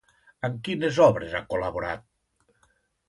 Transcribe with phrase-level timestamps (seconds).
[0.47, 2.05] En quines obres ha col·laborat?